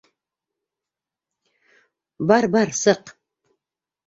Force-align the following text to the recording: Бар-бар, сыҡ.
Бар-бар, 2.33 2.73
сыҡ. 2.81 3.15